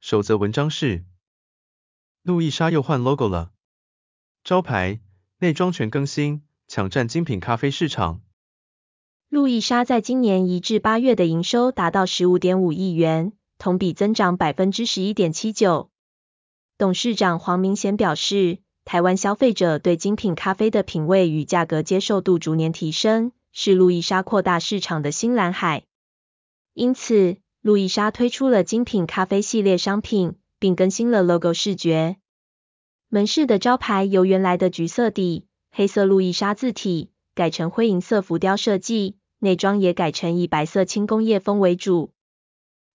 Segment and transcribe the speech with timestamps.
[0.00, 1.04] 首则文章是：
[2.22, 3.50] 路易莎又换 logo 了，
[4.44, 5.00] 招牌
[5.38, 8.20] 内装全更新，抢占精品咖啡市场。
[9.28, 15.90] 路易莎在今年一至八月的营收达到十五点五亿元，同比增长百分之十一点七九。
[16.78, 25.84] 董事长黄明贤表示，台湾消费者对精品咖啡的品味与价格接受度逐年提升，是路易莎扩大市场的新蓝海。
[26.72, 32.16] 因此，路易莎推出了精品咖啡系列商品，并更新了 logo 视觉。
[33.08, 42.12] 门市的招牌由原来的橘色底、黑色路易莎字体，改成灰银色浮雕设计，内装也改成以白色轻工业风为主。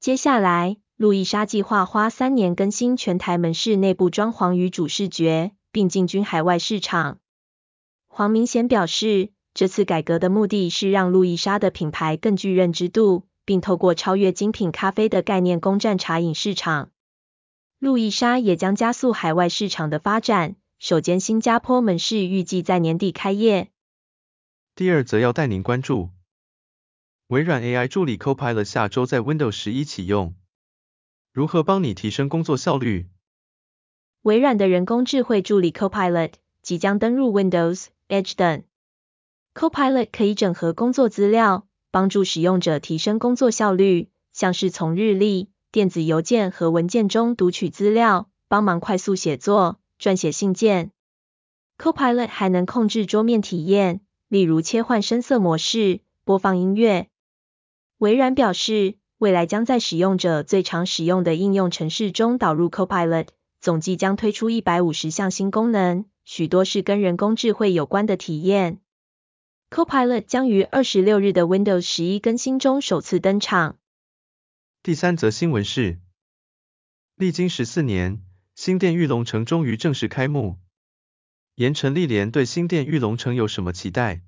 [0.00, 5.52] 接下来，路易莎计划花三年更新全台门市内部装潢与主视觉。
[5.70, 7.18] 并进军海外市场。
[8.08, 16.90] 黄明贤表示，这次改革的目的是让路易莎的品牌更具认知度，并透过超越精品咖啡的概念攻占茶饮市场。
[17.78, 23.70] 路易莎也将加速海外市场的发展，首间新加坡门市预计在年底开业。
[24.74, 26.10] 第二则要带您关注，
[27.28, 30.34] 微软 AI 助理 Copilot 下周在 Windows 十一启用，
[31.32, 33.08] 如何帮你提升工作效率？
[34.20, 38.62] 微软的人工智慧助理 Copilot 即将登入 Windows、Edge 等。
[39.54, 50.90] Copilot 可以整合工作资料，帮助使用者提升工作效率，像是从日历、电子邮件和文件中读取资料，帮忙快速写作、撰写信件。
[51.78, 57.08] Copilot 还能控制桌面体验，例如切换深色模式、播放音乐。
[57.98, 63.28] 微软表示，未来将在使用者最常使用的应用程式中导入 Copilot。
[63.60, 68.78] 总计将推出一百五十项新功能，许多是跟人工智慧有关的体验。
[69.70, 73.76] Copilot 将于二十六日的 Windows 十一更新中首次登场。
[74.82, 75.98] 第三则新闻是，
[77.16, 78.22] 历经十四年，
[78.54, 80.56] 新店玉龙城终于正式开幕。
[81.54, 84.22] 盐城历莲对新店玉龙城有什么期待？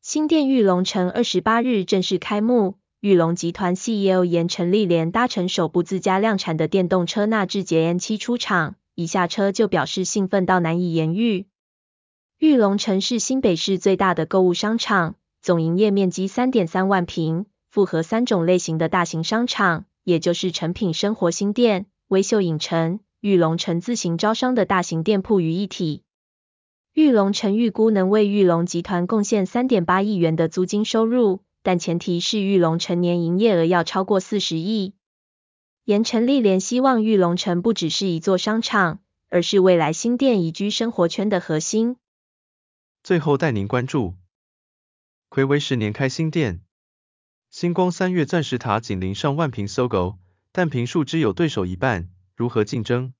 [0.00, 2.78] 新店玉龙城二十八日正式开幕。
[3.00, 11.48] 玉龙集团 CEO 盐城历莲搭乘首部自家量产的电动车纳智捷 N 七出场，一下车就表示兴奋到难以言喻。
[12.42, 26.02] 玉龙城是新北市最大的购物商场，总营业面积三点三万平，复合三种类型的大型商场，也就是诚品生活新店、微秀影城、玉龙城自行招商的大型店铺于一体。
[26.92, 31.42] 玉龙城预估能为玉龙集团贡献三点八亿元的租金收入。
[31.62, 34.94] 但前提是玉龙城年营业额要超过四十亿。
[35.84, 38.98] 盐埕历莲希望玉龙城不只是一座商场，
[39.28, 41.98] 而是未来新店宜居生活圈的核心。
[43.02, 44.14] 最后带您关注，
[45.28, 46.60] 睽违十年开新店，
[47.50, 50.18] 星光三月钻石塔紧邻上万平 SOGO，
[50.52, 53.12] 但坪数只有对手一半，如何竞争？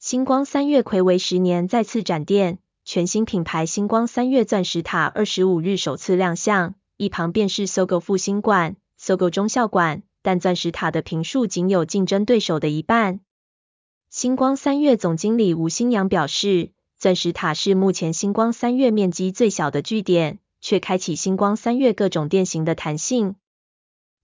[0.00, 6.74] 星光三越睽违十年再次展店，全新品牌星光三月钻石塔二十五日首次亮相。
[6.96, 13.20] 一旁便是 SOGO 复兴馆、SOGO 忠孝馆，但钻石塔的坪数仅有竞争对手的一半。
[14.10, 23.34] 星光三月总经理吴新阳表示，钻石塔是目前星光三月面积最小的据点，却开启星光三月各种店型的弹性。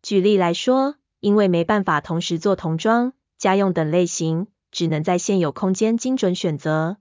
[0.00, 6.98] 举例来说，因为没办法同时做童装、家用等类型，只能在现有空间精准选择。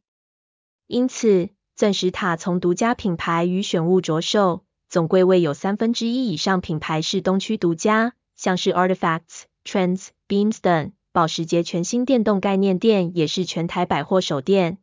[0.88, 4.64] 因此，钻石塔从独家品牌与选物着手。
[4.90, 10.92] 总柜位有三分之一以上品牌是东区独家，像是 Artifacts、Trends、Beams 等。
[11.12, 14.80] 保时捷全新电动概念店也是全台百货首店。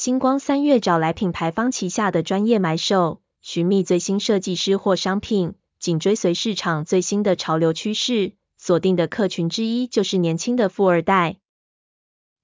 [0.00, 8.32] 星光三月找来品牌方旗下的专业买手，寻觅最新设计师或商品，紧追随市场最新的潮流趋势。
[8.56, 11.36] 锁定的客群之一就是年轻的富二代。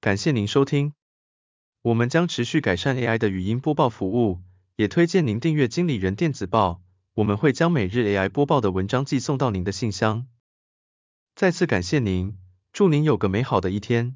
[0.03, 0.93] 感谢您收听，
[1.81, 4.43] 我们将持续改善 AI 的语音播报服务。
[4.77, 6.83] 也推荐您订阅经理人电子报，
[7.15, 10.27] 我们会将每日 AI 播报的文章寄送到您的信箱。
[11.35, 12.37] 再次感谢您，
[12.75, 14.15] 祝您有个美好的一天。